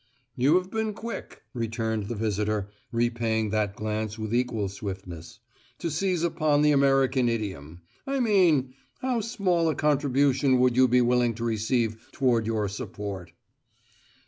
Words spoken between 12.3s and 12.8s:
your